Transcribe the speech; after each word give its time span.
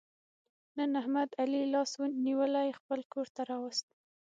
نن 0.77 0.89
احمد 1.01 1.29
علي 1.41 1.61
لاس 1.73 1.91
نیولی 2.25 2.69
خپل 2.79 2.99
کورته 3.13 3.41
را 3.49 3.57
وست. 3.63 3.87